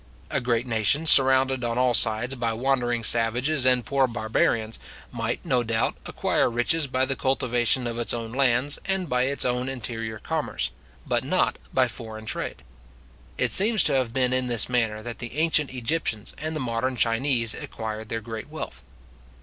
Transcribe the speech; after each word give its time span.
A 0.31 0.41
great 0.41 0.65
nation, 0.65 1.05
surrounded 1.05 1.63
on 1.63 1.77
all 1.77 1.93
sides 1.93 2.33
by 2.33 2.53
wandering 2.53 3.03
savages 3.03 3.67
and 3.67 3.85
poor 3.85 4.07
barbarians, 4.07 4.79
might, 5.11 5.45
no 5.45 5.61
doubt, 5.61 5.95
acquire 6.07 6.49
riches 6.49 6.87
by 6.87 7.05
the 7.05 7.15
cultivation 7.15 7.85
of 7.85 7.99
its 7.99 8.11
own 8.11 8.31
lands, 8.31 8.79
and 8.85 9.07
by 9.07 9.25
its 9.25 9.45
own 9.45 9.69
interior 9.69 10.17
commerce, 10.17 10.71
but 11.05 11.23
not 11.23 11.59
by 11.71 11.87
foreign 11.87 12.25
trade. 12.25 12.63
It 13.37 13.51
seems 13.51 13.83
to 13.83 13.93
have 13.93 14.11
been 14.11 14.33
in 14.33 14.47
this 14.47 14.67
manner 14.67 15.03
that 15.03 15.19
the 15.19 15.37
ancient 15.37 15.69
Egyptians 15.71 16.33
and 16.39 16.55
the 16.55 16.59
modern 16.59 16.95
Chinese 16.95 17.53
acquired 17.53 18.09
their 18.09 18.21
great 18.21 18.49
wealth. 18.49 18.83